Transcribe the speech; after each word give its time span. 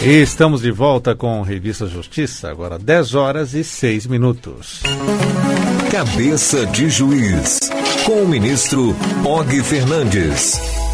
E 0.00 0.22
estamos 0.22 0.62
de 0.62 0.70
volta 0.70 1.14
com 1.16 1.42
Revista 1.42 1.86
Justiça, 1.86 2.48
agora 2.48 2.78
10 2.78 3.14
horas 3.14 3.54
e 3.54 3.64
6 3.64 4.06
minutos. 4.06 4.80
Cabeça 5.90 6.64
de 6.66 6.88
Juiz, 6.88 7.58
com 8.06 8.22
o 8.22 8.28
ministro 8.28 8.94
Og 9.24 9.62
Fernandes. 9.64 10.87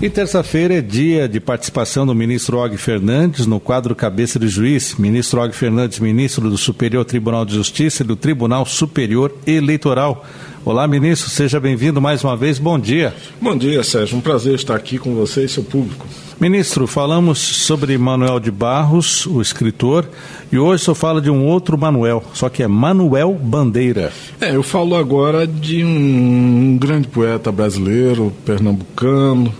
E 0.00 0.10
terça-feira 0.10 0.74
é 0.74 0.80
dia 0.80 1.28
de 1.28 1.38
participação 1.38 2.04
do 2.04 2.14
ministro 2.14 2.58
Og 2.58 2.76
Fernandes 2.76 3.46
no 3.46 3.60
quadro 3.60 3.94
Cabeça 3.94 4.38
de 4.38 4.48
Juiz. 4.48 4.96
Ministro 4.96 5.40
Og 5.40 5.54
Fernandes, 5.54 6.00
ministro 6.00 6.50
do 6.50 6.58
Superior 6.58 7.04
Tribunal 7.04 7.44
de 7.44 7.54
Justiça 7.54 8.02
e 8.02 8.06
do 8.06 8.16
Tribunal 8.16 8.66
Superior 8.66 9.32
Eleitoral. 9.46 10.26
Olá, 10.64 10.86
ministro, 10.88 11.30
seja 11.30 11.60
bem-vindo 11.60 12.00
mais 12.00 12.22
uma 12.24 12.36
vez. 12.36 12.58
Bom 12.58 12.78
dia. 12.78 13.14
Bom 13.40 13.56
dia, 13.56 13.82
Sérgio. 13.82 14.16
Um 14.16 14.20
prazer 14.20 14.54
estar 14.54 14.74
aqui 14.74 14.98
com 14.98 15.14
você 15.14 15.44
e 15.44 15.48
seu 15.48 15.62
público. 15.62 16.06
Ministro, 16.40 16.88
falamos 16.88 17.38
sobre 17.38 17.96
Manuel 17.96 18.40
de 18.40 18.50
Barros, 18.50 19.26
o 19.26 19.40
escritor, 19.40 20.08
e 20.50 20.58
hoje 20.58 20.82
só 20.82 20.92
fala 20.92 21.20
de 21.20 21.30
um 21.30 21.46
outro 21.46 21.78
Manuel, 21.78 22.24
só 22.34 22.48
que 22.48 22.64
é 22.64 22.66
Manuel 22.66 23.34
Bandeira. 23.40 24.12
É, 24.40 24.56
eu 24.56 24.62
falo 24.62 24.96
agora 24.96 25.46
de 25.46 25.84
um 25.84 26.76
grande 26.80 27.06
poeta 27.06 27.52
brasileiro, 27.52 28.32
pernambucano, 28.44 29.54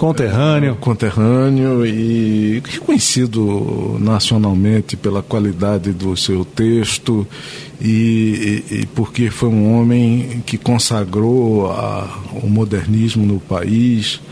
Conterrâneo. 0.00 0.76
Conterrâneo 0.76 1.84
e 1.84 2.62
reconhecido 2.64 3.98
nacionalmente 4.00 4.96
pela 4.96 5.22
qualidade 5.22 5.92
do 5.92 6.16
seu 6.16 6.42
texto 6.42 7.26
e, 7.78 8.64
e, 8.70 8.76
e 8.76 8.86
porque 8.94 9.28
foi 9.28 9.50
um 9.50 9.74
homem 9.74 10.42
que 10.46 10.56
consagrou 10.56 11.70
a, 11.70 12.18
o 12.42 12.48
modernismo 12.48 13.26
no 13.26 13.38
país 13.38 14.22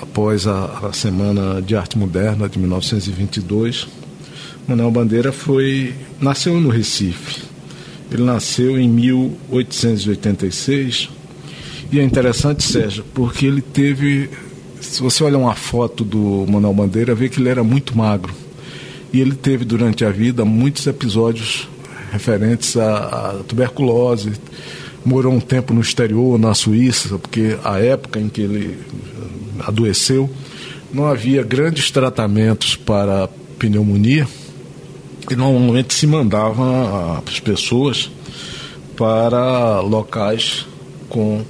após 0.00 0.46
a, 0.46 0.86
a 0.88 0.92
Semana 0.92 1.60
de 1.60 1.74
Arte 1.74 1.98
Moderna 1.98 2.48
de 2.48 2.56
1922. 2.56 3.88
Manuel 4.68 4.92
Bandeira 4.92 5.32
foi 5.32 5.92
nasceu 6.20 6.60
no 6.60 6.68
Recife. 6.68 7.42
Ele 8.12 8.22
nasceu 8.22 8.78
em 8.78 8.88
1886 8.88 11.10
e 11.90 11.98
é 11.98 12.04
interessante, 12.04 12.62
Sérgio, 12.62 13.04
porque 13.12 13.46
ele 13.46 13.60
teve 13.60 14.30
se 14.86 15.02
você 15.02 15.24
olha 15.24 15.38
uma 15.38 15.54
foto 15.54 16.04
do 16.04 16.46
Manuel 16.48 16.74
Bandeira, 16.74 17.14
vê 17.14 17.28
que 17.28 17.40
ele 17.40 17.48
era 17.48 17.64
muito 17.64 17.96
magro. 17.96 18.32
E 19.12 19.20
ele 19.20 19.34
teve 19.34 19.64
durante 19.64 20.04
a 20.04 20.10
vida 20.10 20.44
muitos 20.44 20.86
episódios 20.86 21.68
referentes 22.12 22.76
à, 22.76 22.96
à 22.96 23.32
tuberculose. 23.46 24.32
Morou 25.04 25.32
um 25.32 25.40
tempo 25.40 25.74
no 25.74 25.80
exterior, 25.80 26.38
na 26.38 26.54
Suíça, 26.54 27.18
porque 27.18 27.58
a 27.64 27.78
época 27.78 28.18
em 28.18 28.28
que 28.28 28.40
ele 28.40 28.78
adoeceu, 29.60 30.30
não 30.92 31.06
havia 31.06 31.42
grandes 31.42 31.90
tratamentos 31.90 32.76
para 32.76 33.28
pneumonia 33.58 34.26
e 35.30 35.34
normalmente 35.34 35.94
se 35.94 36.06
mandava 36.06 37.22
as 37.26 37.40
pessoas 37.40 38.10
para 38.96 39.80
locais 39.80 40.66
com 41.08 41.42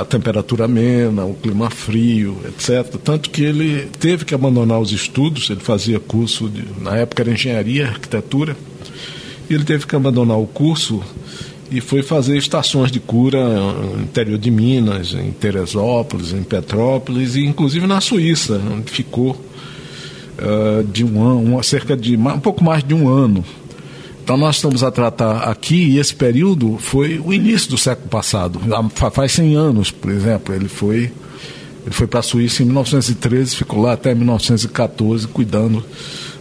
a 0.00 0.04
temperatura 0.04 0.64
amena, 0.64 1.24
o 1.24 1.34
clima 1.34 1.70
frio, 1.70 2.36
etc. 2.46 2.96
Tanto 3.02 3.30
que 3.30 3.44
ele 3.44 3.88
teve 3.98 4.24
que 4.24 4.34
abandonar 4.34 4.80
os 4.80 4.90
estudos, 4.90 5.48
ele 5.50 5.60
fazia 5.60 6.00
curso, 6.00 6.48
de, 6.48 6.64
na 6.80 6.96
época 6.96 7.22
era 7.22 7.30
engenharia, 7.30 7.86
arquitetura, 7.86 8.56
e 9.48 9.54
ele 9.54 9.64
teve 9.64 9.86
que 9.86 9.94
abandonar 9.94 10.38
o 10.38 10.46
curso 10.46 11.00
e 11.70 11.80
foi 11.80 12.02
fazer 12.02 12.36
estações 12.36 12.90
de 12.90 13.00
cura 13.00 13.44
no 13.72 14.02
interior 14.02 14.38
de 14.38 14.50
Minas, 14.50 15.14
em 15.14 15.30
Teresópolis, 15.30 16.32
em 16.32 16.42
Petrópolis 16.42 17.36
e 17.36 17.44
inclusive 17.44 17.86
na 17.86 18.00
Suíça, 18.00 18.60
onde 18.72 18.90
ficou 18.90 19.30
uh, 19.30 20.84
de 20.84 21.04
um 21.04 21.22
ano, 21.22 21.62
cerca 21.62 21.96
de 21.96 22.16
um 22.16 22.40
pouco 22.40 22.62
mais 22.62 22.84
de 22.84 22.94
um 22.94 23.08
ano 23.08 23.44
então 24.26 24.36
nós 24.36 24.56
estamos 24.56 24.82
a 24.82 24.90
tratar 24.90 25.44
aqui, 25.44 25.76
e 25.76 26.00
esse 26.00 26.12
período 26.12 26.78
foi 26.78 27.22
o 27.24 27.32
início 27.32 27.70
do 27.70 27.78
século 27.78 28.08
passado. 28.08 28.60
Faz 29.12 29.30
100 29.30 29.54
anos, 29.54 29.92
por 29.92 30.10
exemplo, 30.10 30.52
ele 30.52 30.66
foi 30.66 31.12
ele 31.84 31.94
foi 31.94 32.08
para 32.08 32.18
a 32.18 32.22
Suíça 32.24 32.64
em 32.64 32.66
1913, 32.66 33.54
ficou 33.54 33.80
lá 33.80 33.92
até 33.92 34.12
1914 34.12 35.28
cuidando 35.28 35.84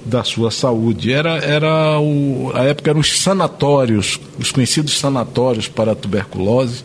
da 0.04 0.24
sua 0.24 0.50
saúde. 0.50 1.14
Era, 1.14 1.38
era 1.38 2.00
o, 2.00 2.52
a 2.56 2.64
época 2.64 2.90
eram 2.90 3.02
os 3.02 3.20
sanatórios, 3.20 4.20
os 4.40 4.52
conhecidos 4.52 4.98
sanatórios 4.98 5.68
para 5.68 5.92
a 5.92 5.96
tuberculose, 5.96 6.84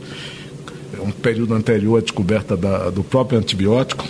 um 1.02 1.12
período 1.12 1.54
anterior 1.54 1.96
à 1.96 2.02
descoberta 2.02 2.58
da, 2.58 2.90
do 2.90 3.02
próprio 3.02 3.38
antibiótico, 3.38 4.04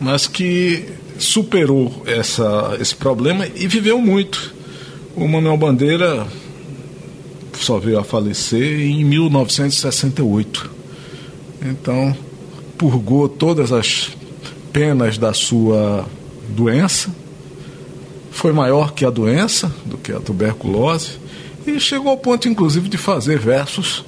mas 0.00 0.26
que 0.26 0.86
superou 1.16 2.02
essa, 2.04 2.76
esse 2.80 2.96
problema 2.96 3.46
e 3.54 3.68
viveu 3.68 4.00
muito. 4.00 4.58
O 5.20 5.28
Manuel 5.28 5.58
Bandeira 5.58 6.26
só 7.52 7.78
veio 7.78 7.98
a 7.98 8.02
falecer 8.02 8.80
em 8.80 9.04
1968. 9.04 10.70
Então, 11.62 12.16
purgou 12.78 13.28
todas 13.28 13.70
as 13.70 14.16
penas 14.72 15.18
da 15.18 15.34
sua 15.34 16.06
doença, 16.48 17.14
foi 18.30 18.50
maior 18.54 18.94
que 18.94 19.04
a 19.04 19.10
doença, 19.10 19.70
do 19.84 19.98
que 19.98 20.10
a 20.10 20.20
tuberculose, 20.20 21.18
e 21.66 21.78
chegou 21.78 22.12
ao 22.12 22.16
ponto, 22.16 22.48
inclusive, 22.48 22.88
de 22.88 22.96
fazer 22.96 23.38
versos 23.38 24.02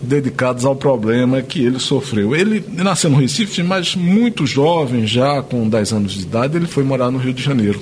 dedicados 0.00 0.64
ao 0.64 0.74
problema 0.74 1.42
que 1.42 1.62
ele 1.62 1.78
sofreu. 1.78 2.34
Ele 2.34 2.64
nasceu 2.68 3.10
no 3.10 3.18
Recife, 3.18 3.62
mas 3.62 3.94
muito 3.94 4.46
jovem, 4.46 5.06
já 5.06 5.42
com 5.42 5.68
10 5.68 5.92
anos 5.92 6.14
de 6.14 6.22
idade, 6.22 6.56
ele 6.56 6.66
foi 6.66 6.84
morar 6.84 7.10
no 7.10 7.18
Rio 7.18 7.34
de 7.34 7.42
Janeiro. 7.42 7.78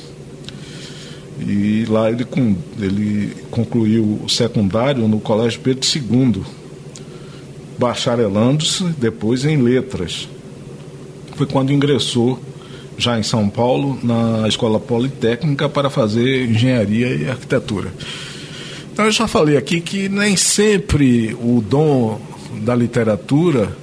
E 1.47 1.84
lá 1.88 2.10
ele, 2.10 2.26
ele 2.80 3.36
concluiu 3.50 4.20
o 4.25 4.28
secundário 4.28 5.06
no 5.08 5.19
Colégio 5.19 5.60
Pedro 5.60 5.86
II, 5.86 6.42
bacharelando-se 7.78 8.84
depois 8.98 9.44
em 9.44 9.56
letras. 9.60 10.28
Foi 11.34 11.47
quando 11.47 11.72
ingressou, 11.72 12.38
já 12.97 13.19
em 13.19 13.22
São 13.22 13.48
Paulo, 13.48 13.98
na 14.03 14.47
Escola 14.47 14.78
Politécnica 14.78 15.69
para 15.69 15.91
fazer 15.91 16.48
engenharia 16.48 17.08
e 17.08 17.28
arquitetura. 17.28 17.92
Então, 18.92 19.06
eu 19.06 19.10
já 19.10 19.26
falei 19.26 19.56
aqui 19.56 19.80
que 19.80 20.09
nem 20.09 20.36
sempre 20.36 21.34
o 21.41 21.64
dom 21.66 22.20
da 22.60 22.74
literatura 22.74 23.74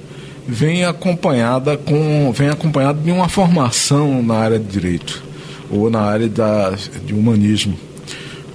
vem 0.46 0.84
acompanhada 0.84 1.76
com 1.76 2.32
vem 2.32 2.48
acompanhado 2.48 3.00
de 3.02 3.10
uma 3.10 3.28
formação 3.28 4.22
na 4.22 4.36
área 4.36 4.58
de 4.58 4.66
direito 4.66 5.29
ou 5.70 5.90
na 5.90 6.00
área 6.00 6.28
da, 6.28 6.70
de 7.04 7.14
humanismo. 7.14 7.78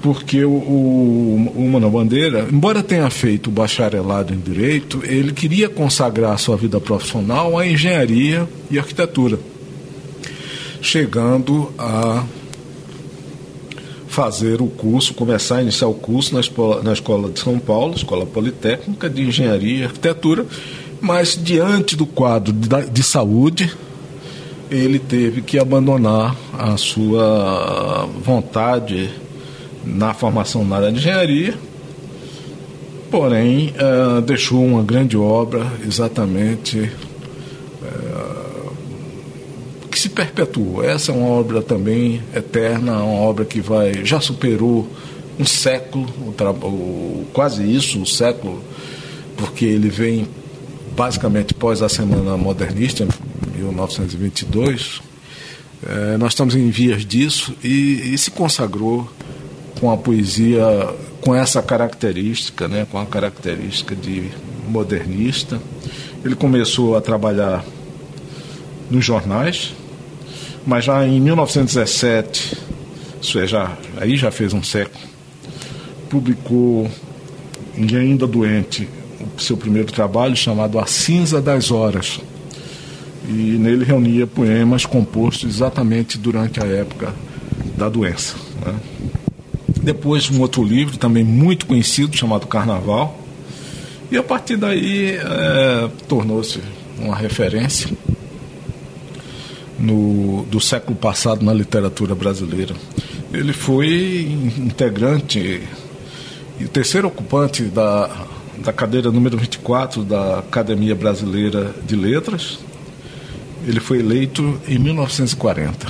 Porque 0.02 0.44
o, 0.46 0.52
o, 0.52 1.52
o 1.56 1.70
Manuel 1.70 1.92
Bandeira, 1.92 2.48
embora 2.52 2.84
tenha 2.84 3.10
feito 3.10 3.48
o 3.48 3.52
bacharelado 3.52 4.34
em 4.34 4.38
Direito, 4.38 5.02
ele 5.04 5.32
queria 5.32 5.68
consagrar 5.68 6.38
sua 6.38 6.56
vida 6.56 6.80
profissional 6.80 7.58
à 7.58 7.66
engenharia 7.66 8.48
e 8.70 8.78
arquitetura, 8.78 9.40
chegando 10.82 11.72
a 11.80 12.24
fazer 14.16 14.62
o 14.62 14.68
curso, 14.68 15.14
começar 15.14 15.58
a 15.58 15.62
iniciar 15.62 15.88
o 15.88 15.94
curso 15.94 16.34
na 16.34 16.40
escola, 16.40 16.82
na 16.82 16.94
escola 16.94 17.30
de 17.30 17.40
São 17.40 17.60
Paulo, 17.60 17.96
Escola 17.96 18.26
Politécnica 18.26 19.10
de 19.10 19.24
Engenharia 19.24 19.80
e 19.80 19.84
Arquitetura, 19.84 20.46
mas 21.02 21.38
diante 21.42 21.98
do 21.98 22.06
quadro 22.06 22.54
de, 22.54 22.90
de 22.90 23.04
saúde, 23.04 23.76
ele 24.70 25.00
teve 25.00 25.42
que 25.42 25.60
abandonar 25.60 26.36
a 26.58 26.78
sua 26.78 28.08
vontade 28.24 29.10
na 29.84 30.14
formação 30.14 30.66
na 30.66 30.78
área 30.78 30.92
de 30.92 30.98
engenharia, 30.98 31.54
porém 33.12 33.74
uh, 33.76 34.22
deixou 34.22 34.66
uma 34.66 34.82
grande 34.82 35.16
obra 35.16 35.66
exatamente 35.86 36.92
uh, 37.82 38.72
que 39.90 40.00
se 40.00 40.10
perpetuou. 40.10 40.84
Essa 40.84 41.12
é 41.12 41.16
uma 41.16 41.30
obra 41.30 41.62
também 41.62 42.22
eterna, 42.36 43.04
uma 43.04 43.22
obra 43.22 43.46
que 43.46 43.62
vai 43.62 44.04
já 44.04 44.20
superou 44.20 44.88
um 45.40 45.46
século, 45.46 46.08
quase 47.34 47.64
isso, 47.64 48.00
um 48.00 48.06
século, 48.06 48.64
porque 49.38 49.66
ele 49.66 49.90
vem 49.90 50.28
basicamente 50.96 51.54
pós 51.54 51.82
a 51.82 51.90
Semana 51.90 52.38
Modernista, 52.38 53.06
1922, 53.68 55.02
é, 55.88 56.18
nós 56.18 56.32
estamos 56.32 56.56
em 56.56 56.70
vias 56.70 57.06
disso 57.06 57.54
e, 57.64 58.14
e, 58.14 58.18
se 58.18 58.32
consagrou 58.32 59.10
com 59.80 59.92
a 59.92 59.98
poesia 59.98 60.64
com 61.22 61.36
essa 61.36 61.62
característica, 61.62 62.68
né, 62.68 62.88
com 62.90 62.98
a 62.98 63.06
característica 63.06 63.96
de 63.96 64.32
modernista. 64.68 65.62
Ele 66.24 66.36
começou 66.36 66.96
a 66.96 67.02
trabalhar 67.02 67.64
nos 68.90 69.04
jornais, 69.04 69.74
mas 70.66 70.86
já 70.86 71.06
em 71.06 71.20
1917, 71.20 72.58
isso 73.22 73.40
é, 73.40 73.46
já, 73.46 73.78
aí 73.98 74.16
já 74.18 74.32
fez 74.32 74.54
um 74.54 74.64
século, 74.64 75.04
publicou, 76.10 76.90
ainda 77.78 78.26
doente, 78.26 78.88
o 79.38 79.42
seu 79.42 79.58
primeiro 79.58 79.92
trabalho 79.92 80.36
chamado 80.36 80.80
A 80.80 80.86
Cinza 80.86 81.42
das 81.42 81.70
Horas 81.70 82.20
e 83.28 83.58
nele 83.58 83.84
reunia 83.84 84.28
poemas 84.28 84.86
compostos 84.86 85.50
exatamente 85.50 86.18
durante 86.18 86.62
a 86.62 86.66
época 86.66 87.14
da 87.78 87.90
doença. 87.90 88.36
Né? 88.66 88.76
Depois 89.82 90.30
um 90.30 90.42
outro 90.42 90.64
livro 90.64 90.98
também 90.98 91.24
muito 91.24 91.66
conhecido 91.66 92.16
chamado 92.16 92.48
Carnaval 92.48 93.20
e 94.12 94.18
a 94.18 94.24
partir 94.24 94.58
daí 94.58 95.16
é, 95.16 95.90
tornou-se 96.08 96.60
uma 97.00 97.16
referência 97.16 97.90
no, 99.78 100.44
do 100.44 100.60
século 100.60 100.96
passado 100.96 101.44
na 101.44 101.54
literatura 101.54 102.16
brasileira. 102.16 102.76
Ele 103.34 103.52
foi 103.52 104.22
integrante 104.58 105.62
e 106.60 106.68
terceiro 106.68 107.08
ocupante 107.08 107.64
da, 107.64 108.10
da 108.60 108.72
cadeira 108.72 109.12
número 109.12 109.38
24 109.38 110.04
da 110.04 110.40
Academia 110.40 110.96
Brasileira 110.96 111.76
de 111.86 111.96
Letras 111.96 112.60
ele 113.66 113.80
foi 113.80 114.00
eleito 114.00 114.60
em 114.68 114.78
1940. 114.78 115.88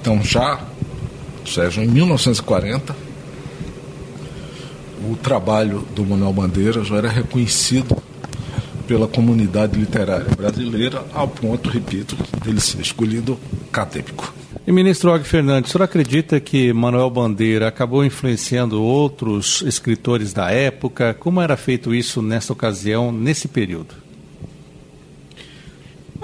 Então, 0.00 0.22
já, 0.22 0.60
Sérgio, 1.46 1.82
em 1.82 1.88
1940, 1.88 2.94
o 5.10 5.16
trabalho 5.16 5.86
do 5.94 6.04
Manuel 6.04 6.32
Bandeira 6.32 6.84
já 6.84 6.96
era 6.96 7.08
reconhecido 7.08 7.96
pela 8.86 9.06
comunidade 9.08 9.78
literária 9.78 10.26
brasileira, 10.36 11.04
ao 11.14 11.28
ponto, 11.28 11.68
repito, 11.68 12.16
dele 12.44 12.60
ser 12.60 12.80
escolhido 12.80 13.38
acadêmico. 13.70 14.34
E 14.66 14.70
ministro 14.70 15.12
Og 15.12 15.24
Fernandes, 15.24 15.70
o 15.70 15.72
senhor 15.72 15.84
acredita 15.84 16.38
que 16.38 16.72
Manuel 16.72 17.10
Bandeira 17.10 17.66
acabou 17.66 18.04
influenciando 18.04 18.80
outros 18.80 19.62
escritores 19.62 20.32
da 20.32 20.50
época? 20.50 21.14
Como 21.14 21.40
era 21.40 21.56
feito 21.56 21.92
isso 21.92 22.22
nessa 22.22 22.52
ocasião, 22.52 23.10
nesse 23.10 23.48
período? 23.48 23.94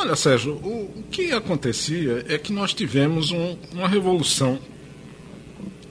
Olha, 0.00 0.14
Sérgio, 0.14 0.52
o, 0.52 0.84
o 0.84 1.04
que 1.10 1.32
acontecia 1.32 2.24
é 2.28 2.38
que 2.38 2.52
nós 2.52 2.72
tivemos 2.72 3.32
um, 3.32 3.56
uma 3.72 3.88
revolução 3.88 4.56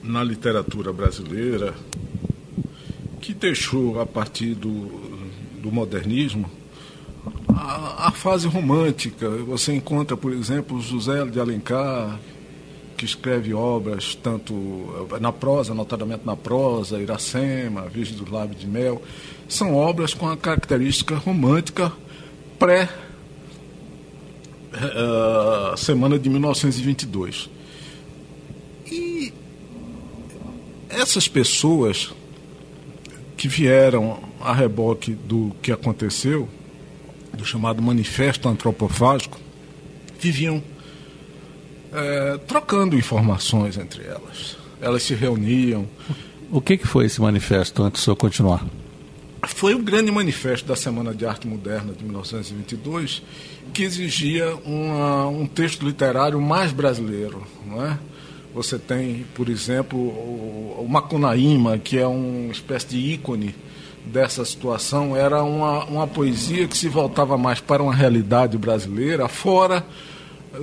na 0.01 0.23
literatura 0.23 0.93
brasileira 0.93 1.73
que 3.19 3.33
deixou, 3.33 3.99
a 3.99 4.05
partir 4.05 4.55
do, 4.55 4.87
do 5.61 5.69
modernismo, 5.73 6.49
a, 7.49 8.07
a, 8.07 8.11
fase 8.11 8.47
romântica. 8.47 9.29
Você 9.29 9.73
encontra, 9.73 10.15
por 10.15 10.31
exemplo, 10.31 10.79
José 10.79 11.25
de 11.25 11.37
Alencar, 11.37 12.17
que 12.95 13.03
escreve 13.03 13.53
obras 13.53 14.15
tanto 14.15 14.53
na 15.19 15.33
prosa, 15.33 15.73
notadamente 15.73 16.25
na 16.25 16.37
prosa, 16.37 17.01
Iracema, 17.01 17.89
Virgem 17.89 18.15
dos 18.15 18.29
Lábios 18.29 18.61
de 18.61 18.67
Mel. 18.67 19.01
São 19.49 19.75
obras 19.75 20.13
com 20.13 20.29
a 20.29 20.37
característica 20.37 21.17
romântica 21.17 21.91
pré 22.57 22.87
uh, 24.77 25.77
semana 25.77 26.17
de 26.17 26.29
1922. 26.29 27.49
E 28.89 29.33
essas 30.89 31.27
pessoas 31.27 32.13
que 33.35 33.47
vieram 33.47 34.19
a 34.41 34.53
reboque 34.53 35.13
do 35.13 35.55
que 35.61 35.71
aconteceu, 35.71 36.49
do 37.33 37.45
chamado 37.45 37.81
Manifesto 37.81 38.49
Antropofágico, 38.49 39.39
viviam 40.19 40.63
é, 41.93 42.37
trocando 42.39 42.97
informações 42.97 43.77
entre 43.77 44.03
elas. 44.03 44.57
Elas 44.81 45.03
se 45.03 45.13
reuniam. 45.13 45.87
O 46.51 46.61
que, 46.61 46.77
que 46.77 46.87
foi 46.87 47.05
esse 47.05 47.21
manifesto, 47.21 47.83
antes 47.83 48.03
de 48.03 48.09
eu 48.09 48.15
continuar? 48.15 48.65
Foi 49.45 49.75
o 49.75 49.79
grande 49.79 50.11
manifesto 50.11 50.67
da 50.67 50.75
Semana 50.75 51.13
de 51.13 51.25
Arte 51.25 51.47
Moderna 51.47 51.93
de 51.93 52.03
1922, 52.03 53.21
que 53.73 53.83
exigia 53.83 54.55
uma, 54.65 55.27
um 55.27 55.45
texto 55.45 55.85
literário 55.85 56.41
mais 56.41 56.71
brasileiro. 56.71 57.45
Não 57.65 57.85
é? 57.85 57.99
Você 58.53 58.79
tem, 58.79 59.25
por 59.35 59.49
exemplo, 59.49 59.99
o, 59.99 60.87
Macunaíma, 60.89 61.77
que 61.77 61.97
é 61.97 62.07
uma 62.07 62.51
espécie 62.51 62.87
de 62.87 62.97
ícone 62.97 63.53
dessa 64.05 64.43
situação, 64.43 65.15
era 65.15 65.43
uma, 65.43 65.83
uma 65.85 66.07
poesia 66.07 66.67
que 66.67 66.75
se 66.77 66.87
voltava 66.87 67.37
mais 67.37 67.59
para 67.59 67.83
uma 67.83 67.93
realidade 67.93 68.57
brasileira, 68.57 69.27
fora 69.27 69.85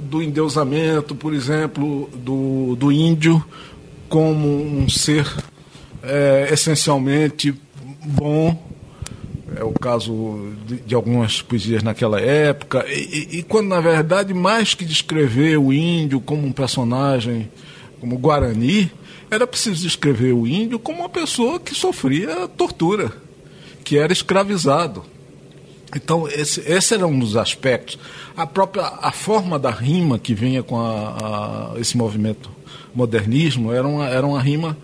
do 0.02 0.22
endeusamento, 0.22 1.14
por 1.14 1.32
exemplo, 1.32 2.10
do, 2.14 2.74
do 2.74 2.90
índio 2.90 3.44
como 4.08 4.48
um 4.48 4.88
ser 4.88 5.30
é, 6.02 6.48
essencialmente 6.50 7.54
bom 8.04 8.74
é 9.56 9.62
o 9.62 9.72
caso 9.72 10.52
de, 10.66 10.76
de, 10.76 10.94
algumas 10.94 11.40
poesias 11.42 11.82
naquela 11.82 12.20
época, 12.20 12.84
e, 12.88 13.28
e, 13.32 13.38
e, 13.38 13.42
quando 13.42 13.68
na 13.68 13.80
verdade, 13.80 14.34
mais 14.34 14.74
que 14.74 14.84
descrever 14.84 15.58
o 15.58 15.72
índio 15.72 16.20
como 16.20 16.46
um 16.46 16.52
personagem, 16.52 17.50
como 18.00 18.18
Guarani, 18.18 18.90
era 19.30 19.46
preciso 19.46 19.82
descrever 19.82 20.32
o 20.32 20.46
índio 20.46 20.78
como 20.78 21.00
uma 21.00 21.08
pessoa 21.08 21.60
que 21.60 21.74
sofria 21.74 22.48
tortura, 22.48 23.12
que 23.84 23.98
era 23.98 24.12
escravizado. 24.12 25.04
Então, 25.94 26.26
esse, 26.28 26.60
esse 26.60 26.94
era 26.94 27.06
um 27.06 27.18
dos 27.18 27.36
aspectos. 27.36 27.98
A 28.36 28.46
própria 28.46 28.82
a 29.00 29.12
forma 29.12 29.58
da 29.58 29.70
rima 29.70 30.18
que 30.18 30.34
vinha 30.34 30.62
com 30.62 30.80
a, 30.80 31.72
a, 31.74 31.80
esse 31.80 31.96
movimento 31.96 32.50
modernismo 32.94 33.72
era 33.72 33.86
uma, 33.86 34.08
era 34.08 34.26
uma 34.26 34.40
rima 34.40 34.76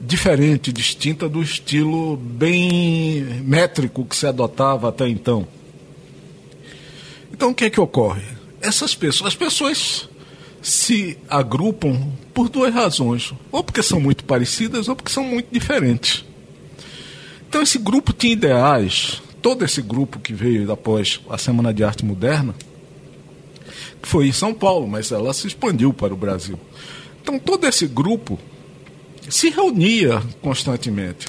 diferente, 0.00 0.72
distinta 0.72 1.28
do 1.28 1.42
estilo 1.42 2.16
bem 2.16 3.22
métrico 3.42 4.04
que 4.04 4.16
se 4.16 4.26
adotava 4.26 4.88
até 4.88 5.08
então. 5.08 5.46
Então 7.32 7.50
o 7.50 7.54
que 7.54 7.64
é 7.64 7.70
que 7.70 7.80
ocorre? 7.80 8.22
Essas 8.60 8.94
pessoas, 8.94 9.28
as 9.28 9.36
pessoas 9.36 10.08
se 10.62 11.18
agrupam 11.28 12.12
por 12.32 12.48
duas 12.48 12.72
razões, 12.72 13.34
ou 13.52 13.62
porque 13.62 13.82
são 13.82 14.00
muito 14.00 14.24
parecidas 14.24 14.88
ou 14.88 14.96
porque 14.96 15.12
são 15.12 15.24
muito 15.24 15.48
diferentes. 15.52 16.24
Então 17.48 17.62
esse 17.62 17.78
grupo 17.78 18.12
tinha 18.12 18.32
ideais, 18.32 19.22
todo 19.42 19.64
esse 19.64 19.82
grupo 19.82 20.18
que 20.18 20.32
veio 20.32 20.70
após 20.72 21.20
a 21.28 21.36
Semana 21.36 21.72
de 21.72 21.84
Arte 21.84 22.04
Moderna, 22.04 22.54
que 24.02 24.08
foi 24.08 24.26
em 24.26 24.32
São 24.32 24.54
Paulo, 24.54 24.88
mas 24.88 25.12
ela 25.12 25.32
se 25.34 25.46
expandiu 25.46 25.92
para 25.92 26.14
o 26.14 26.16
Brasil. 26.16 26.58
Então 27.20 27.38
todo 27.38 27.66
esse 27.66 27.86
grupo 27.86 28.38
se 29.28 29.50
reunia 29.50 30.22
constantemente 30.42 31.26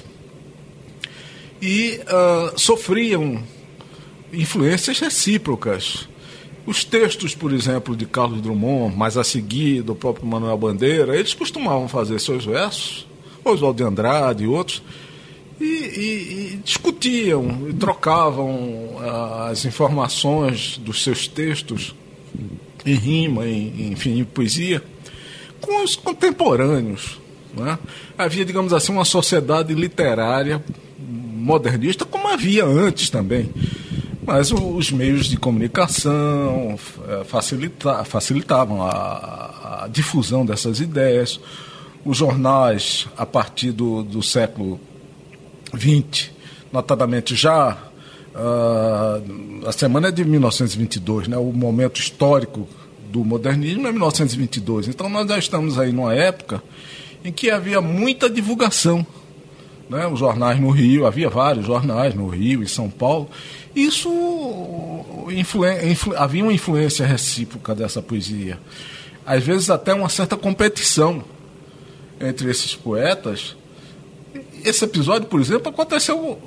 e 1.62 2.00
uh, 2.02 2.60
sofriam 2.60 3.42
influências 4.32 5.00
recíprocas. 5.00 6.08
Os 6.66 6.84
textos, 6.84 7.36
por 7.36 7.54
exemplo, 7.54 7.96
de 7.96 8.06
Carlos 8.06 8.42
Drummond, 8.42 8.96
mais 8.96 9.18
a 9.18 9.24
seguir 9.24 9.84
do 9.84 9.96
próprio 9.96 10.26
Manuel 10.26 10.58
Bandeira, 10.58 11.16
eles 11.16 11.34
costumavam 11.34 11.88
fazer 11.88 12.20
seus 12.20 12.46
versos, 12.46 13.08
Oswaldo 13.44 13.78
de 13.78 13.84
Andrade 13.84 14.44
e 14.44 14.48
outros, 14.48 14.82
e, 15.60 15.64
e, 15.64 16.54
e 16.54 16.60
discutiam 16.64 17.70
e 17.70 17.74
trocavam 17.74 18.50
uh, 18.96 19.50
as 19.52 19.64
informações 19.64 20.78
dos 20.78 21.04
seus 21.04 21.28
textos 21.28 21.96
em 22.86 22.96
rima, 22.96 23.48
em, 23.48 23.92
enfim, 23.92 24.20
em 24.20 24.26
poesia, 24.26 24.84
com 25.62 25.84
os 25.84 25.96
contemporâneos. 25.96 27.20
Né? 27.56 27.78
Havia, 28.18 28.46
digamos 28.46 28.74
assim, 28.74 28.92
uma 28.92 29.06
sociedade 29.06 29.74
literária 29.74 30.64
modernista, 30.98 32.06
como 32.06 32.28
havia 32.28 32.66
antes 32.66 33.10
também. 33.10 33.50
Mas 34.26 34.52
os 34.52 34.92
meios 34.92 35.28
de 35.28 35.38
comunicação 35.38 36.80
eh, 37.08 37.24
facilita, 37.26 38.04
facilitavam 38.04 38.82
a, 38.82 39.84
a, 39.84 39.88
difusão 39.88 40.44
dessas 40.44 40.80
ideias. 40.80 41.40
Os 42.04 42.18
jornais, 42.18 43.08
a 43.16 43.26
partir 43.26 43.72
do, 43.72 44.02
do 44.02 44.24
século 44.24 44.80
XX, 45.78 46.32
notadamente 46.72 47.36
já 47.36 47.78
uh, 48.36 49.68
a 49.68 49.72
semana 49.72 50.10
é 50.10 50.12
de 50.12 50.26
1922, 50.26 51.28
né, 51.28 51.38
o 51.38 51.52
momento 51.52 52.00
histórico 52.00 52.68
do 53.12 53.24
modernismo 53.24 53.88
é 53.88 53.92
1922. 53.92 54.88
Então 54.88 55.08
nós 55.08 55.28
já 55.28 55.38
estamos 55.38 55.80
aí 55.80 55.92
numa 55.92 56.14
época 56.14 56.62
em 57.26 57.32
que 57.32 57.50
havia 57.50 57.82
muita 57.82 58.30
divulgação. 58.30 59.06
Né? 59.90 60.06
Os 60.08 60.20
jornais 60.20 60.60
no 60.60 60.70
Rio, 60.70 61.08
havia 61.08 61.28
vários 61.30 61.66
jornais 61.66 62.14
no 62.14 62.28
Rio 62.28 62.62
e 62.62 62.70
São 62.70 62.90
Paulo. 62.90 63.30
Isso 63.76 64.10
havia 66.16 66.44
uma 66.44 66.54
influência 66.54 67.06
recíproca 67.06 67.74
dessa 67.74 68.02
poesia. 68.02 68.60
Às 69.26 69.44
vezes 69.44 69.72
até 69.72 69.94
uma 69.94 70.08
certa 70.08 70.38
competição 70.38 71.24
entre 72.22 72.50
esses 72.50 72.76
poetas. 72.76 73.56
Esse 74.64 74.86
episódio, 74.86 75.28
por 75.28 75.42
exemplo, 75.42 75.70
aconteceu 75.70 76.40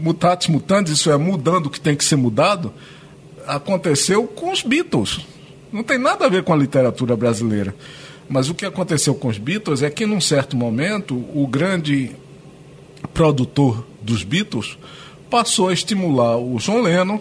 mutatis 0.00 0.48
mutandis, 0.48 0.94
isso 0.94 1.10
é, 1.10 1.16
mudando 1.16 1.66
o 1.66 1.70
que 1.70 1.80
tem 1.80 1.94
que 1.94 2.04
ser 2.04 2.16
mudado, 2.16 2.72
aconteceu 3.46 4.26
com 4.26 4.50
os 4.50 4.62
Beatles. 4.62 5.20
Não 5.72 5.82
tem 5.82 5.98
nada 5.98 6.26
a 6.26 6.28
ver 6.28 6.42
com 6.42 6.52
a 6.52 6.56
literatura 6.56 7.16
brasileira. 7.16 7.74
Mas 8.30 8.48
o 8.48 8.54
que 8.54 8.64
aconteceu 8.64 9.12
com 9.12 9.26
os 9.26 9.38
Beatles 9.38 9.82
é 9.82 9.90
que, 9.90 10.06
num 10.06 10.20
certo 10.20 10.56
momento, 10.56 11.16
o 11.34 11.48
grande 11.48 12.12
produtor 13.12 13.84
dos 14.00 14.22
Beatles 14.22 14.78
passou 15.28 15.68
a 15.68 15.72
estimular 15.72 16.38
o 16.38 16.56
John 16.58 16.80
Lennon 16.80 17.18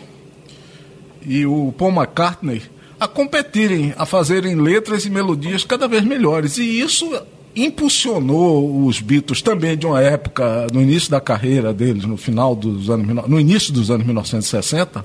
e 1.26 1.48
o 1.48 1.74
Paul 1.76 1.92
McCartney 1.92 2.62
a 3.00 3.08
competirem, 3.08 3.92
a 3.98 4.06
fazerem 4.06 4.54
letras 4.54 5.04
e 5.04 5.10
melodias 5.10 5.64
cada 5.64 5.88
vez 5.88 6.04
melhores. 6.04 6.60
E 6.60 6.80
isso 6.80 7.10
impulsionou 7.56 8.86
os 8.86 9.02
Beatles 9.02 9.42
também 9.42 9.76
de 9.76 9.88
uma 9.88 10.00
época, 10.00 10.68
no 10.72 10.80
início 10.80 11.10
da 11.10 11.20
carreira 11.20 11.74
deles, 11.74 12.06
no 12.06 12.18
final 12.18 12.56
dos 12.56 12.88
anos, 12.88 13.28
no 13.28 13.40
início 13.40 13.74
dos 13.74 13.90
anos 13.90 14.06
1960, 14.06 15.04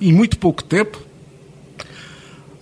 em 0.00 0.10
muito 0.10 0.38
pouco 0.38 0.64
tempo, 0.64 0.98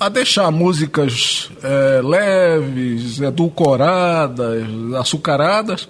a 0.00 0.08
deixar 0.08 0.50
músicas 0.50 1.50
é, 1.62 2.00
leves, 2.02 3.20
edulcoradas, 3.20 4.66
açucaradas, 4.98 5.86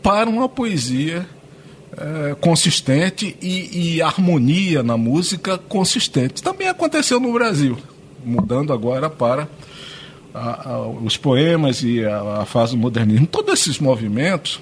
para 0.00 0.30
uma 0.30 0.48
poesia 0.48 1.26
é, 1.96 2.36
consistente 2.36 3.36
e, 3.42 3.96
e, 3.96 4.02
harmonia 4.02 4.84
na 4.84 4.96
música 4.96 5.58
consistente. 5.58 6.40
Também 6.40 6.68
aconteceu 6.68 7.18
no 7.18 7.32
Brasil, 7.32 7.76
mudando 8.24 8.72
agora 8.72 9.10
para 9.10 9.48
a, 10.32 10.70
a, 10.70 10.88
os 10.88 11.16
poemas 11.16 11.82
e 11.82 12.04
a, 12.04 12.42
a, 12.42 12.44
fase 12.44 12.76
do 12.76 12.78
modernismo. 12.78 13.26
Todos 13.26 13.54
esses 13.54 13.80
movimentos 13.80 14.60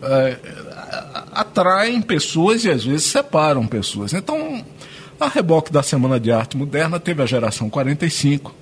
é, 0.00 0.38
atraem 1.32 2.00
pessoas 2.00 2.64
e 2.64 2.70
às 2.70 2.84
vezes 2.84 3.04
separam 3.04 3.66
pessoas. 3.66 4.14
Então, 4.14 4.64
a 5.20 5.28
reboque 5.28 5.72
da 5.72 5.82
Semana 5.82 6.20
de 6.20 6.30
Arte 6.30 6.56
Moderna 6.56 7.00
teve 7.00 7.22
a 7.22 7.26
geração 7.26 7.68
45. 7.68 8.54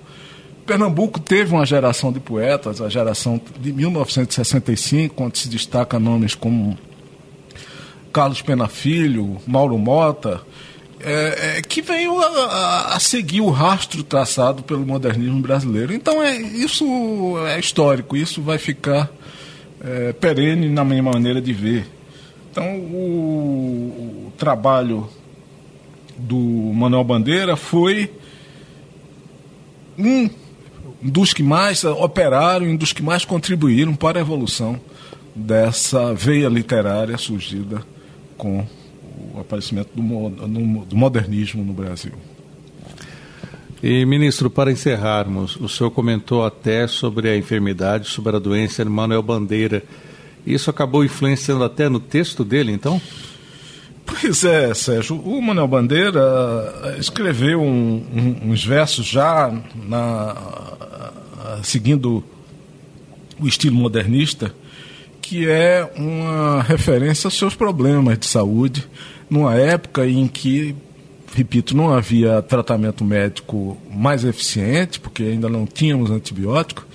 Pernambuco 0.67 1.21
teve 1.21 1.55
uma 1.55 1.65
geração 1.65 2.13
de 2.13 2.19
poetas, 2.19 2.81
a 2.81 2.89
geração 2.89 3.41
de 3.61 3.73
1965, 3.73 5.23
onde 5.23 5.39
se 5.39 5.49
destaca 5.49 5.99
nomes 5.99 6.35
como 6.35 6.77
Carlos 8.13 8.43
Pena 8.43 8.67
Filho, 8.67 9.37
Mauro 9.47 9.79
Mota, 9.79 10.41
é, 10.99 11.59
é, 11.59 11.63
que 11.63 11.83
veio 11.83 12.19
a, 12.21 12.97
a, 12.97 13.01
seguir 13.01 13.43
o 13.43 13.51
rastro 13.51 14.03
traçado 14.03 14.63
pelo 14.63 14.85
modernismo 14.85 15.41
brasileiro. 15.41 15.93
Então 15.93 16.23
é, 16.23 16.37
isso 16.37 16.85
é 17.47 17.61
histórico, 17.61 18.17
isso 18.17 18.43
vai 18.43 18.59
ficar 18.59 19.11
é, 19.85 20.13
perene 20.15 20.69
na 20.69 20.85
minha 20.85 21.03
maneira 21.03 21.41
de 21.41 21.53
ver. 21.53 21.87
Então 22.51 22.77
o, 22.77 24.27
o 24.29 24.33
trabalho 24.37 25.09
do 26.19 26.37
Manuel 26.37 27.05
Bandeira 27.05 27.57
foi 27.57 28.11
um 29.99 30.29
dos 31.03 31.33
que 31.33 31.43
mais 31.43 31.85
operaram, 31.85 32.67
um 32.67 32.77
dos 32.77 32.93
que 32.93 33.03
mais 33.03 33.25
contribuíram 33.25 33.95
para 33.95 34.19
a 34.19 34.23
evolução 34.23 34.81
dessa 35.35 36.15
veia 36.15 36.49
literária 36.49 37.17
surgida 37.19 37.83
com 38.37 38.67
o 39.35 39.41
aparecimento 39.41 39.91
do, 39.95 40.85
do 40.85 40.97
modernismo 40.97 41.65
no 41.65 41.73
Brasil. 41.73 42.13
E, 43.83 44.07
ministro, 44.07 44.49
para 44.49 44.73
encerrarmos, 44.73 45.57
o 45.57 45.69
senhor 45.69 45.91
comentou 45.91 46.45
até 46.45 46.87
sobre 46.87 47.29
a 47.29 47.37
enfermidade, 47.37 48.09
sobre 48.09 48.35
a 48.35 48.39
doença 48.39 48.83
de 48.83 48.91
Manuel 48.91 49.23
Bandeira. 49.23 49.83
Isso 50.47 50.71
acabou 50.71 51.05
influenciando 51.05 51.63
até 51.63 51.89
no 51.89 52.01
texto 52.01 52.43
dele, 52.43 52.73
então? 52.73 53.01
Pois 54.07 54.45
é, 54.45 54.73
Sérgio. 54.73 55.17
O 55.17 55.43
Manuel 55.43 55.69
Bandeira 55.69 56.21
eh, 56.85 56.97
escreveu 56.99 57.61
um, 57.61 58.07
um, 58.15 58.51
uns 58.51 58.65
versos 58.65 59.05
já 59.05 59.53
na, 59.75 60.37
seguindo 61.63 62.25
o 63.39 63.47
estilo 63.47 63.77
modernista 63.77 64.55
que 65.27 65.49
é 65.49 65.91
uma 65.97 66.63
referência 66.63 67.27
aos 67.27 67.37
seus 67.37 67.53
problemas 67.53 68.17
de 68.17 68.27
saúde, 68.27 68.87
numa 69.29 69.57
época 69.57 70.07
em 70.07 70.29
que, 70.29 70.73
repito, 71.35 71.77
não 71.77 71.93
havia 71.93 72.41
tratamento 72.43 73.05
médico 73.05 73.77
mais 73.91 74.25
eficiente, 74.25 75.01
porque 75.01 75.25
ainda 75.25 75.49
não 75.49 75.67
tínhamos 75.67 76.13
antibiótico, 76.13 76.87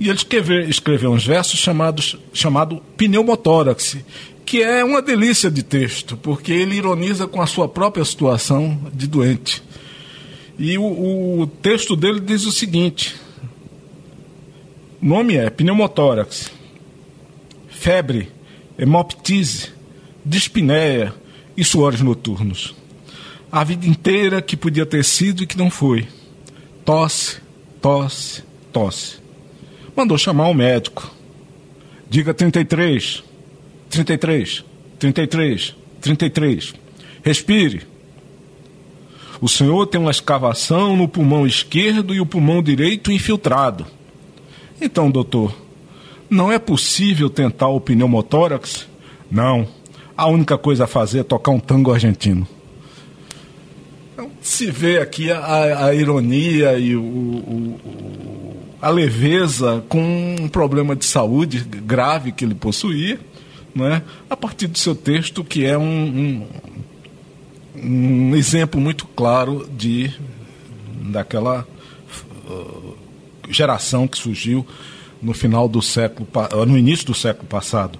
e 0.00 0.08
ele 0.08 0.16
escreveu, 0.16 0.60
escreveu 0.60 1.12
uns 1.12 1.26
versos 1.26 1.60
chamados, 1.60 2.18
chamado 2.32 2.82
Pneumotórax, 2.96 3.98
que 4.46 4.62
é 4.62 4.84
uma 4.84 5.02
delícia 5.02 5.50
de 5.50 5.62
texto, 5.62 6.16
porque 6.16 6.52
ele 6.52 6.76
ironiza 6.76 7.26
com 7.26 7.42
a 7.42 7.46
sua 7.46 7.68
própria 7.68 8.04
situação 8.04 8.80
de 8.94 9.06
doente. 9.06 9.62
E 10.58 10.78
o, 10.78 11.40
o 11.40 11.46
texto 11.46 11.94
dele 11.94 12.20
diz 12.20 12.46
o 12.46 12.52
seguinte: 12.52 13.16
o 15.02 15.06
nome 15.06 15.36
é 15.36 15.50
Pneumotórax 15.50 16.56
febre, 17.86 18.32
hemoptise, 18.78 19.68
dispneia 20.24 21.14
e 21.56 21.62
suores 21.62 22.00
noturnos. 22.00 22.74
A 23.52 23.62
vida 23.62 23.86
inteira 23.86 24.42
que 24.42 24.56
podia 24.56 24.84
ter 24.84 25.04
sido 25.04 25.42
e 25.42 25.46
que 25.46 25.56
não 25.56 25.70
foi. 25.70 26.08
Tosse, 26.84 27.36
tosse, 27.80 28.42
tosse. 28.72 29.18
Mandou 29.94 30.18
chamar 30.18 30.48
o 30.48 30.54
médico. 30.54 31.10
Diga 32.10 32.34
33, 32.34 33.22
33, 33.90 34.64
33, 34.98 35.74
33. 36.00 36.74
Respire. 37.22 37.82
O 39.40 39.48
senhor 39.48 39.86
tem 39.86 40.00
uma 40.00 40.10
escavação 40.10 40.96
no 40.96 41.06
pulmão 41.06 41.46
esquerdo 41.46 42.14
e 42.14 42.20
o 42.20 42.26
pulmão 42.26 42.62
direito 42.62 43.12
infiltrado. 43.12 43.86
Então, 44.80 45.10
doutor, 45.10 45.54
não 46.28 46.50
é 46.50 46.58
possível 46.58 47.28
tentar 47.28 47.68
o 47.68 47.80
pneumotórax? 47.80 48.86
Não. 49.30 49.66
A 50.16 50.26
única 50.26 50.56
coisa 50.56 50.84
a 50.84 50.86
fazer 50.86 51.20
é 51.20 51.24
tocar 51.24 51.50
um 51.50 51.60
tango 51.60 51.92
argentino. 51.92 52.46
Então, 54.12 54.30
se 54.40 54.70
vê 54.70 54.98
aqui 54.98 55.30
a, 55.30 55.86
a 55.86 55.94
ironia 55.94 56.78
e 56.78 56.96
o, 56.96 57.02
o, 57.02 58.56
a 58.80 58.88
leveza 58.88 59.84
com 59.88 60.36
um 60.40 60.48
problema 60.48 60.96
de 60.96 61.04
saúde 61.04 61.60
grave 61.60 62.32
que 62.32 62.44
ele 62.44 62.54
possuía, 62.54 63.18
né, 63.76 64.02
a 64.28 64.36
partir 64.36 64.66
do 64.66 64.78
seu 64.78 64.94
texto, 64.94 65.44
que 65.44 65.64
é 65.64 65.76
um, 65.76 66.46
um, 67.74 68.30
um 68.30 68.36
exemplo 68.36 68.80
muito 68.80 69.06
claro 69.06 69.68
de 69.70 70.12
daquela 71.02 71.66
uh, 72.48 72.96
geração 73.50 74.08
que 74.08 74.18
surgiu 74.18 74.66
no 75.20 75.32
final 75.34 75.68
do 75.68 75.82
século, 75.82 76.26
no 76.66 76.76
início 76.76 77.06
do 77.06 77.14
século 77.14 77.46
passado. 77.46 77.98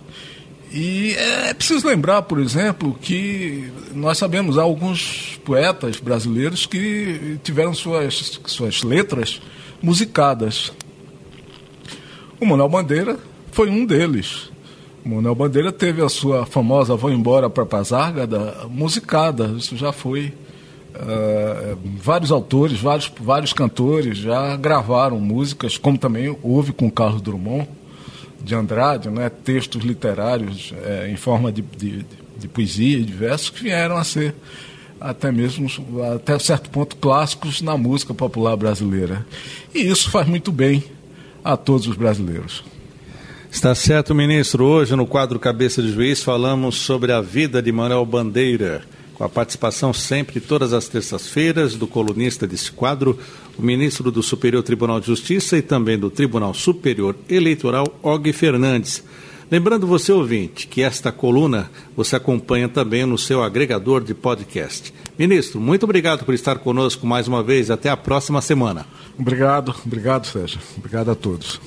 E 0.73 1.15
é 1.15 1.55
preciso 1.55 1.87
lembrar, 1.87 2.23
por 2.23 2.41
exemplo, 2.41 2.99
que 3.01 3.71
nós 3.95 4.19
sabemos 4.19 4.59
há 4.59 4.63
alguns 4.63 5.39
poetas 5.45 5.99
brasileiros 5.99 6.67
que 6.67 7.39
tiveram 7.45 7.73
suas, 7.73 8.41
suas 8.47 8.83
letras 8.83 9.41
musicadas. 9.81 10.73
O 12.41 12.45
Manuel 12.45 12.69
Bandeira 12.69 13.19
foi 13.53 13.71
um 13.71 13.87
deles. 13.87 14.51
Manuel 15.07 15.37
Bandeira 15.37 15.71
teve 15.71 16.03
a 16.03 16.09
sua 16.09 16.45
famosa 16.45 16.97
Vou 16.97 17.13
Embora 17.13 17.49
para 17.49 17.65
Pazárgada 17.65 18.67
musicada. 18.69 19.55
Isso 19.57 19.77
já 19.77 19.93
foi 19.93 20.33
Uh, 20.97 21.77
vários 22.03 22.33
autores, 22.33 22.81
vários, 22.81 23.13
vários 23.21 23.53
cantores 23.53 24.17
já 24.17 24.57
gravaram 24.57 25.21
músicas, 25.21 25.77
como 25.77 25.99
também 25.99 26.35
houve 26.43 26.73
com 26.73 26.91
Carlos 26.91 27.21
Drummond 27.21 27.69
de 28.43 28.55
Andrade, 28.55 29.11
né, 29.11 29.29
textos 29.29 29.85
literários 29.85 30.73
é, 30.83 31.11
em 31.11 31.17
forma 31.17 31.53
de, 31.53 31.61
de, 31.61 32.07
de, 32.39 32.49
poesia 32.49 32.97
e 32.97 33.05
de 33.05 33.13
versos 33.13 33.51
que 33.51 33.65
vieram 33.65 33.99
a 33.99 34.05
ser 34.05 34.35
até 34.99 35.31
mesmo, 35.31 35.69
até 36.15 36.39
certo 36.39 36.71
ponto, 36.71 36.97
clássicos 36.97 37.61
na 37.61 37.77
música 37.77 38.15
popular 38.15 38.57
brasileira. 38.57 39.27
E 39.75 39.81
isso 39.81 40.11
faz 40.11 40.27
muito 40.27 40.51
bem 40.51 40.83
a 41.45 41.59
todos 41.59 41.87
os 41.87 41.95
brasileiros. 41.95 42.65
Está 43.57 43.75
certo, 43.75 44.15
ministro. 44.15 44.67
Hoje, 44.67 44.95
no 44.95 45.07
quadro 45.07 45.39
Cabeça 45.39 45.81
de 45.81 45.91
Juiz, 45.91 46.23
falamos 46.23 46.77
sobre 46.77 47.11
a 47.11 47.23
vida 47.23 47.63
de 47.63 47.73
Manuel 47.73 48.05
Bandeira 48.05 48.83
com 49.15 49.25
a 49.25 49.31
participação 49.31 49.95
sempre, 49.95 50.41
todas 50.41 50.75
as 50.75 50.89
terças-feiras, 50.89 51.75
do 51.75 51.87
colunista 51.87 52.47
desse 52.47 52.71
quadro, 52.71 53.19
o 53.57 53.63
ministro 53.63 54.11
do 54.11 54.23
Superior 54.23 54.63
Tribunal 54.63 55.01
de 55.01 55.07
Justiça 55.07 55.57
e 55.57 55.63
também 55.63 55.99
do 55.99 56.11
Tribunal 56.11 56.53
Superior 56.53 57.17
Eleitoral, 57.31 57.87
Og 58.03 58.31
Fernandes. 58.31 59.03
Lembrando 59.51 59.87
você, 59.87 60.13
ouvinte, 60.13 60.67
que 60.67 60.83
esta 60.83 61.11
coluna 61.11 61.71
você 61.97 62.17
acompanha 62.17 62.69
também 62.69 63.07
no 63.07 63.17
seu 63.17 63.43
agregador 63.43 64.05
de 64.05 64.13
podcast. 64.13 64.93
Ministro, 65.19 65.59
muito 65.59 65.85
obrigado 65.85 66.27
por 66.27 66.35
estar 66.35 66.59
conosco 66.59 67.07
mais 67.07 67.27
uma 67.27 67.43
vez. 67.43 67.71
Até 67.71 67.89
a 67.89 67.97
próxima 67.97 68.43
semana. 68.43 68.85
Obrigado, 69.19 69.75
obrigado, 69.87 70.27
Sérgio. 70.27 70.61
Obrigado 70.77 71.11
a 71.11 71.15
todos. 71.15 71.59